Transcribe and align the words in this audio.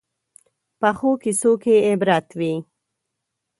پخو 0.79 1.11
کیسو 1.21 1.51
کې 1.63 1.75
عبرت 1.89 2.27
وي 2.39 2.53